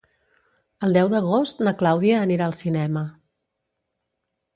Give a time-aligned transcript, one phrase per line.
[0.85, 3.05] El deu d'agost na Clàudia anirà al cinema.